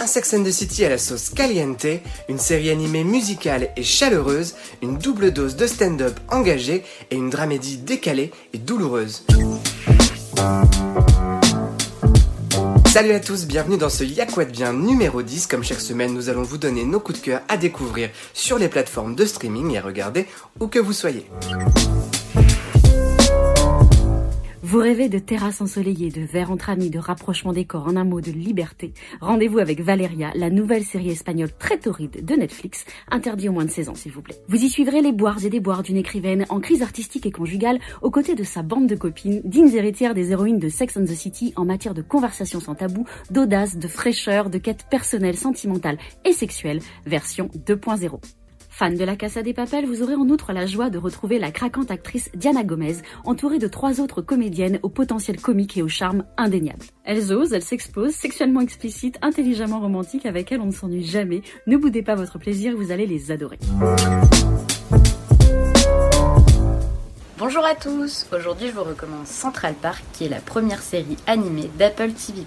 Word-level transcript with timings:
Un 0.00 0.06
Sex 0.06 0.32
and 0.34 0.44
City 0.52 0.84
à 0.84 0.90
la 0.90 0.98
sauce 0.98 1.30
caliente, 1.30 1.86
une 2.28 2.38
série 2.38 2.70
animée 2.70 3.02
musicale 3.02 3.70
et 3.76 3.82
chaleureuse, 3.82 4.54
une 4.80 4.96
double 4.96 5.32
dose 5.32 5.56
de 5.56 5.66
stand-up 5.66 6.16
engagé 6.30 6.84
et 7.10 7.16
une 7.16 7.30
dramédie 7.30 7.78
décalée 7.78 8.30
et 8.52 8.58
douloureuse. 8.58 9.24
Salut 12.86 13.10
à 13.10 13.18
tous, 13.18 13.46
bienvenue 13.46 13.76
dans 13.76 13.90
ce 13.90 14.04
Y'a 14.04 14.26
quoi 14.26 14.44
de 14.44 14.52
bien 14.52 14.72
numéro 14.72 15.20
10. 15.20 15.48
Comme 15.48 15.64
chaque 15.64 15.80
semaine, 15.80 16.14
nous 16.14 16.28
allons 16.28 16.42
vous 16.42 16.58
donner 16.58 16.84
nos 16.84 17.00
coups 17.00 17.18
de 17.20 17.24
cœur 17.24 17.40
à 17.48 17.56
découvrir 17.56 18.10
sur 18.34 18.56
les 18.56 18.68
plateformes 18.68 19.16
de 19.16 19.26
streaming 19.26 19.72
et 19.72 19.78
à 19.78 19.82
regarder 19.82 20.26
où 20.60 20.68
que 20.68 20.78
vous 20.78 20.92
soyez. 20.92 21.26
Vous 24.70 24.80
rêvez 24.80 25.08
de 25.08 25.18
terrasses 25.18 25.62
ensoleillées, 25.62 26.10
de 26.10 26.20
verres 26.20 26.50
entre 26.50 26.68
amis, 26.68 26.90
de 26.90 26.98
rapprochement 26.98 27.54
des 27.54 27.64
corps, 27.64 27.86
en 27.86 27.96
un 27.96 28.04
mot 28.04 28.20
de 28.20 28.30
liberté. 28.30 28.92
Rendez-vous 29.22 29.60
avec 29.60 29.80
Valeria, 29.80 30.30
la 30.34 30.50
nouvelle 30.50 30.84
série 30.84 31.08
espagnole 31.08 31.52
très 31.58 31.78
torride 31.78 32.22
de 32.22 32.34
Netflix, 32.34 32.84
interdit 33.10 33.48
au 33.48 33.52
moins 33.52 33.64
de 33.64 33.70
16 33.70 33.88
ans 33.88 33.94
s'il 33.94 34.12
vous 34.12 34.20
plaît. 34.20 34.36
Vous 34.46 34.62
y 34.62 34.68
suivrez 34.68 35.00
les 35.00 35.12
boires 35.12 35.42
et 35.42 35.48
déboires 35.48 35.82
d'une 35.82 35.96
écrivaine 35.96 36.44
en 36.50 36.60
crise 36.60 36.82
artistique 36.82 37.24
et 37.24 37.30
conjugale 37.30 37.78
aux 38.02 38.10
côtés 38.10 38.34
de 38.34 38.44
sa 38.44 38.60
bande 38.60 38.86
de 38.86 38.94
copines, 38.94 39.40
dignes 39.42 39.74
héritières 39.74 40.12
des 40.12 40.32
héroïnes 40.32 40.58
de 40.58 40.68
Sex 40.68 40.98
and 40.98 41.04
the 41.04 41.14
City 41.14 41.54
en 41.56 41.64
matière 41.64 41.94
de 41.94 42.02
conversation 42.02 42.60
sans 42.60 42.74
tabou, 42.74 43.06
d'audace, 43.30 43.78
de 43.78 43.88
fraîcheur, 43.88 44.50
de 44.50 44.58
quête 44.58 44.84
personnelle, 44.90 45.38
sentimentale 45.38 45.96
et 46.26 46.34
sexuelle, 46.34 46.80
version 47.06 47.48
2.0. 47.66 48.20
Fan 48.78 48.94
de 48.94 49.02
la 49.04 49.16
Casa 49.16 49.42
des 49.42 49.54
Papel, 49.54 49.86
vous 49.86 50.04
aurez 50.04 50.14
en 50.14 50.28
outre 50.28 50.52
la 50.52 50.64
joie 50.64 50.88
de 50.88 50.98
retrouver 50.98 51.40
la 51.40 51.50
craquante 51.50 51.90
actrice 51.90 52.30
Diana 52.34 52.62
Gomez, 52.62 52.98
entourée 53.24 53.58
de 53.58 53.66
trois 53.66 54.00
autres 54.00 54.22
comédiennes 54.22 54.78
au 54.84 54.88
potentiel 54.88 55.40
comique 55.40 55.76
et 55.76 55.82
au 55.82 55.88
charme 55.88 56.22
indéniable. 56.36 56.84
Elles 57.02 57.32
osent, 57.32 57.52
elles 57.52 57.64
s'exposent, 57.64 58.14
sexuellement 58.14 58.60
explicites, 58.60 59.18
intelligemment 59.20 59.80
romantiques, 59.80 60.26
avec 60.26 60.52
elles 60.52 60.60
on 60.60 60.66
ne 60.66 60.70
s'ennuie 60.70 61.02
jamais. 61.02 61.42
Ne 61.66 61.76
boudez 61.76 62.02
pas 62.02 62.14
votre 62.14 62.38
plaisir, 62.38 62.76
vous 62.76 62.92
allez 62.92 63.08
les 63.08 63.32
adorer. 63.32 63.58
Bonjour 67.36 67.64
à 67.64 67.74
tous, 67.74 68.28
aujourd'hui 68.32 68.68
je 68.68 68.74
vous 68.74 68.84
recommande 68.84 69.26
Central 69.26 69.74
Park 69.74 70.04
qui 70.12 70.26
est 70.26 70.28
la 70.28 70.40
première 70.40 70.82
série 70.82 71.16
animée 71.26 71.68
d'Apple 71.80 72.12
TV+. 72.12 72.42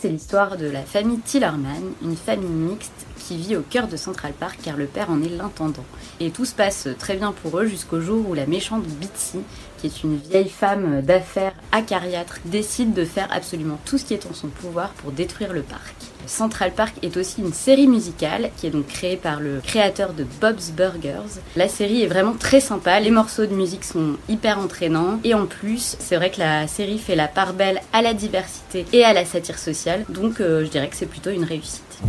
C'est 0.00 0.08
l'histoire 0.08 0.56
de 0.56 0.64
la 0.64 0.80
famille 0.80 1.18
Tillerman, 1.18 1.92
une 2.00 2.16
famille 2.16 2.48
mixte 2.48 3.06
qui 3.18 3.36
vit 3.36 3.54
au 3.54 3.60
cœur 3.60 3.86
de 3.86 3.98
Central 3.98 4.32
Park 4.32 4.58
car 4.62 4.78
le 4.78 4.86
père 4.86 5.10
en 5.10 5.22
est 5.22 5.28
l'intendant. 5.28 5.84
Et 6.20 6.30
tout 6.30 6.46
se 6.46 6.54
passe 6.54 6.88
très 6.98 7.16
bien 7.16 7.32
pour 7.32 7.58
eux 7.58 7.66
jusqu'au 7.66 8.00
jour 8.00 8.26
où 8.26 8.32
la 8.32 8.46
méchante 8.46 8.84
Bitsy, 8.84 9.40
qui 9.76 9.88
est 9.88 10.02
une 10.02 10.16
vieille 10.16 10.48
femme 10.48 11.02
d'affaires 11.02 11.52
acariâtre, 11.70 12.38
décide 12.46 12.94
de 12.94 13.04
faire 13.04 13.28
absolument 13.30 13.78
tout 13.84 13.98
ce 13.98 14.06
qui 14.06 14.14
est 14.14 14.24
en 14.24 14.32
son 14.32 14.48
pouvoir 14.48 14.88
pour 14.94 15.12
détruire 15.12 15.52
le 15.52 15.60
parc. 15.60 16.09
Central 16.26 16.72
Park 16.72 16.94
est 17.02 17.16
aussi 17.16 17.40
une 17.40 17.52
série 17.52 17.86
musicale 17.86 18.50
qui 18.56 18.66
est 18.66 18.70
donc 18.70 18.86
créée 18.86 19.16
par 19.16 19.40
le 19.40 19.60
créateur 19.64 20.12
de 20.12 20.24
Bob's 20.40 20.70
Burgers. 20.70 21.40
La 21.56 21.68
série 21.68 22.02
est 22.02 22.06
vraiment 22.06 22.34
très 22.34 22.60
sympa, 22.60 23.00
les 23.00 23.10
morceaux 23.10 23.46
de 23.46 23.54
musique 23.54 23.84
sont 23.84 24.16
hyper 24.28 24.58
entraînants 24.58 25.20
et 25.24 25.34
en 25.34 25.46
plus 25.46 25.96
c'est 25.98 26.16
vrai 26.16 26.30
que 26.30 26.40
la 26.40 26.66
série 26.66 26.98
fait 26.98 27.16
la 27.16 27.28
part 27.28 27.52
belle 27.52 27.80
à 27.92 28.02
la 28.02 28.14
diversité 28.14 28.86
et 28.92 29.04
à 29.04 29.12
la 29.12 29.24
satire 29.24 29.58
sociale 29.58 30.04
donc 30.08 30.40
euh, 30.40 30.64
je 30.64 30.70
dirais 30.70 30.88
que 30.88 30.96
c'est 30.96 31.06
plutôt 31.06 31.30
une 31.30 31.44
réussite. 31.44 32.00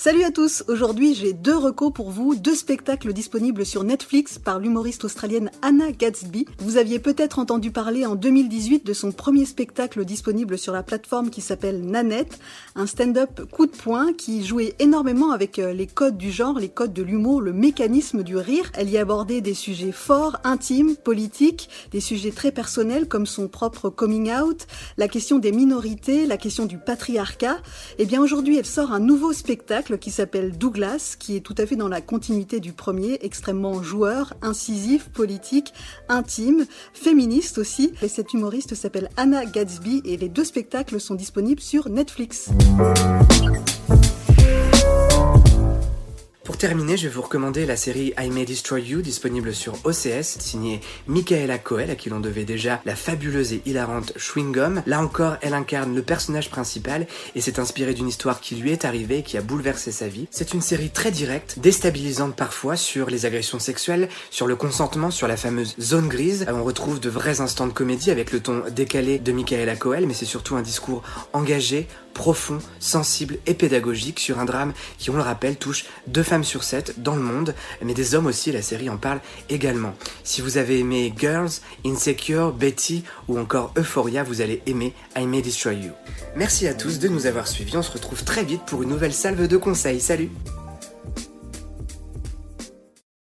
Salut 0.00 0.22
à 0.22 0.30
tous, 0.30 0.62
aujourd'hui 0.68 1.12
j'ai 1.12 1.32
deux 1.32 1.56
recos 1.56 1.92
pour 1.92 2.12
vous, 2.12 2.36
deux 2.36 2.54
spectacles 2.54 3.12
disponibles 3.12 3.66
sur 3.66 3.82
Netflix 3.82 4.38
par 4.38 4.60
l'humoriste 4.60 5.02
australienne 5.02 5.50
Anna 5.60 5.90
Gatsby. 5.90 6.46
Vous 6.60 6.76
aviez 6.76 7.00
peut-être 7.00 7.40
entendu 7.40 7.72
parler 7.72 8.06
en 8.06 8.14
2018 8.14 8.86
de 8.86 8.92
son 8.92 9.10
premier 9.10 9.44
spectacle 9.44 10.04
disponible 10.04 10.56
sur 10.56 10.72
la 10.72 10.84
plateforme 10.84 11.30
qui 11.30 11.40
s'appelle 11.40 11.84
Nanette, 11.84 12.38
un 12.76 12.86
stand-up 12.86 13.50
coup 13.50 13.66
de 13.66 13.72
poing 13.72 14.12
qui 14.12 14.46
jouait 14.46 14.76
énormément 14.78 15.32
avec 15.32 15.58
euh, 15.58 15.72
les 15.72 15.88
codes 15.88 16.16
du 16.16 16.30
genre, 16.30 16.60
les 16.60 16.68
codes 16.68 16.92
de 16.92 17.02
l'humour, 17.02 17.40
le 17.40 17.52
mécanisme 17.52 18.22
du 18.22 18.36
rire. 18.36 18.70
Elle 18.74 18.90
y 18.90 18.98
abordait 18.98 19.40
des 19.40 19.54
sujets 19.54 19.90
forts, 19.90 20.36
intimes, 20.44 20.94
politiques, 20.94 21.68
des 21.90 22.00
sujets 22.00 22.30
très 22.30 22.52
personnels 22.52 23.08
comme 23.08 23.26
son 23.26 23.48
propre 23.48 23.90
coming 23.90 24.30
out, 24.30 24.68
la 24.96 25.08
question 25.08 25.40
des 25.40 25.50
minorités, 25.50 26.24
la 26.24 26.36
question 26.36 26.66
du 26.66 26.78
patriarcat. 26.78 27.56
Et 27.98 28.02
eh 28.02 28.06
bien 28.06 28.22
aujourd'hui 28.22 28.58
elle 28.58 28.64
sort 28.64 28.92
un 28.92 29.00
nouveau 29.00 29.32
spectacle 29.32 29.87
qui 29.96 30.10
s'appelle 30.10 30.56
Douglas, 30.56 31.16
qui 31.18 31.36
est 31.36 31.40
tout 31.40 31.54
à 31.58 31.66
fait 31.66 31.76
dans 31.76 31.88
la 31.88 32.00
continuité 32.00 32.60
du 32.60 32.72
premier, 32.72 33.18
extrêmement 33.22 33.82
joueur, 33.82 34.34
incisif, 34.42 35.08
politique, 35.08 35.72
intime, 36.08 36.66
féministe 36.92 37.58
aussi. 37.58 37.92
Et 38.02 38.08
cette 38.08 38.32
humoriste 38.34 38.74
s'appelle 38.74 39.08
Anna 39.16 39.46
Gatsby 39.46 40.02
et 40.04 40.16
les 40.16 40.28
deux 40.28 40.44
spectacles 40.44 41.00
sont 41.00 41.14
disponibles 41.14 41.60
sur 41.60 41.88
Netflix. 41.88 42.50
Pour 46.58 46.68
terminer, 46.68 46.96
je 46.96 47.06
vais 47.06 47.14
vous 47.14 47.22
recommander 47.22 47.66
la 47.66 47.76
série 47.76 48.12
I 48.18 48.30
May 48.30 48.44
Destroy 48.44 48.82
You, 48.82 49.00
disponible 49.00 49.54
sur 49.54 49.74
OCS, 49.84 50.40
signée 50.40 50.80
Michaela 51.06 51.56
Coel, 51.56 51.88
à 51.88 51.94
qui 51.94 52.10
l'on 52.10 52.18
devait 52.18 52.42
déjà 52.42 52.82
la 52.84 52.96
fabuleuse 52.96 53.52
et 53.52 53.62
hilarante 53.64 54.12
Chewing 54.16 54.50
Gum. 54.50 54.82
Là 54.84 55.00
encore, 55.00 55.36
elle 55.40 55.54
incarne 55.54 55.94
le 55.94 56.02
personnage 56.02 56.50
principal 56.50 57.06
et 57.36 57.40
s'est 57.40 57.60
inspirée 57.60 57.94
d'une 57.94 58.08
histoire 58.08 58.40
qui 58.40 58.56
lui 58.56 58.72
est 58.72 58.84
arrivée 58.84 59.18
et 59.18 59.22
qui 59.22 59.38
a 59.38 59.40
bouleversé 59.40 59.92
sa 59.92 60.08
vie. 60.08 60.26
C'est 60.32 60.52
une 60.52 60.60
série 60.60 60.90
très 60.90 61.12
directe, 61.12 61.60
déstabilisante 61.60 62.34
parfois 62.34 62.74
sur 62.74 63.08
les 63.08 63.24
agressions 63.24 63.60
sexuelles, 63.60 64.08
sur 64.32 64.48
le 64.48 64.56
consentement, 64.56 65.12
sur 65.12 65.28
la 65.28 65.36
fameuse 65.36 65.76
zone 65.78 66.08
grise. 66.08 66.44
On 66.52 66.64
retrouve 66.64 66.98
de 66.98 67.08
vrais 67.08 67.40
instants 67.40 67.68
de 67.68 67.72
comédie 67.72 68.10
avec 68.10 68.32
le 68.32 68.40
ton 68.40 68.64
décalé 68.68 69.20
de 69.20 69.30
Michaela 69.30 69.76
Coel, 69.76 70.08
mais 70.08 70.14
c'est 70.14 70.24
surtout 70.24 70.56
un 70.56 70.62
discours 70.62 71.04
engagé, 71.32 71.86
profond, 72.14 72.58
sensible 72.80 73.38
et 73.46 73.54
pédagogique 73.54 74.18
sur 74.18 74.38
un 74.38 74.44
drame 74.44 74.72
qui, 74.98 75.10
on 75.10 75.14
le 75.14 75.22
rappelle, 75.22 75.56
touche 75.56 75.86
deux 76.06 76.22
femmes 76.22 76.44
sur 76.44 76.64
sept 76.64 77.00
dans 77.00 77.14
le 77.14 77.22
monde, 77.22 77.54
mais 77.82 77.94
des 77.94 78.14
hommes 78.14 78.26
aussi, 78.26 78.52
la 78.52 78.62
série 78.62 78.90
en 78.90 78.96
parle 78.96 79.20
également. 79.48 79.94
Si 80.24 80.40
vous 80.40 80.58
avez 80.58 80.78
aimé 80.80 81.12
Girls, 81.16 81.50
Insecure, 81.84 82.52
Betty 82.52 83.04
ou 83.28 83.38
encore 83.38 83.72
Euphoria, 83.76 84.22
vous 84.22 84.40
allez 84.40 84.62
aimer 84.66 84.94
I 85.16 85.26
May 85.26 85.42
Destroy 85.42 85.76
You. 85.76 85.92
Merci 86.36 86.66
à 86.66 86.74
tous 86.74 86.98
de 86.98 87.08
nous 87.08 87.26
avoir 87.26 87.46
suivis, 87.46 87.76
on 87.76 87.82
se 87.82 87.92
retrouve 87.92 88.24
très 88.24 88.44
vite 88.44 88.62
pour 88.66 88.82
une 88.82 88.88
nouvelle 88.88 89.14
salve 89.14 89.46
de 89.46 89.56
conseils, 89.56 90.00
salut 90.00 90.30